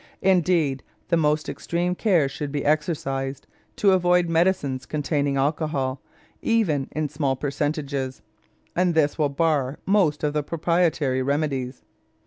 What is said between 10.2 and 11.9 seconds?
of the proprietary remedies.